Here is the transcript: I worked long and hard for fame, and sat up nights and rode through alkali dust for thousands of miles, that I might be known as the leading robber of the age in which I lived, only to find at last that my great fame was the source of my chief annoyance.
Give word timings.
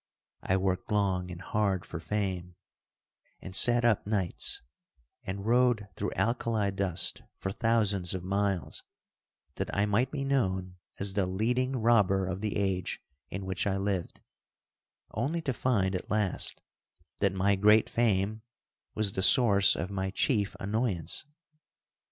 I 0.41 0.57
worked 0.57 0.91
long 0.91 1.29
and 1.29 1.39
hard 1.39 1.85
for 1.85 1.99
fame, 1.99 2.55
and 3.39 3.55
sat 3.55 3.85
up 3.85 4.07
nights 4.07 4.63
and 5.23 5.45
rode 5.45 5.89
through 5.95 6.13
alkali 6.15 6.71
dust 6.71 7.21
for 7.37 7.51
thousands 7.51 8.15
of 8.15 8.23
miles, 8.23 8.83
that 9.57 9.71
I 9.75 9.85
might 9.85 10.09
be 10.11 10.25
known 10.25 10.77
as 10.97 11.13
the 11.13 11.27
leading 11.27 11.75
robber 11.75 12.25
of 12.25 12.41
the 12.41 12.57
age 12.57 12.99
in 13.29 13.45
which 13.45 13.67
I 13.67 13.77
lived, 13.77 14.21
only 15.11 15.39
to 15.43 15.53
find 15.53 15.93
at 15.93 16.09
last 16.09 16.61
that 17.19 17.31
my 17.31 17.55
great 17.55 17.87
fame 17.87 18.41
was 18.95 19.11
the 19.11 19.21
source 19.21 19.75
of 19.75 19.91
my 19.91 20.09
chief 20.09 20.55
annoyance. 20.59 21.27